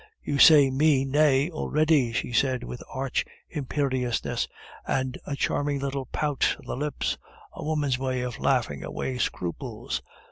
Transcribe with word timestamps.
you 0.23 0.39
say 0.39 0.71
me 0.71 1.05
nay 1.05 1.51
already," 1.51 2.11
she 2.11 2.33
said 2.33 2.63
with 2.63 2.81
arch 2.91 3.23
imperiousness, 3.49 4.47
and 4.87 5.19
a 5.27 5.35
charming 5.35 5.77
little 5.77 6.07
pout 6.07 6.55
of 6.57 6.65
the 6.65 6.75
lips, 6.75 7.19
a 7.53 7.63
woman's 7.63 7.99
way 7.99 8.21
of 8.21 8.39
laughing 8.39 8.83
away 8.83 9.19
scruples. 9.19 10.01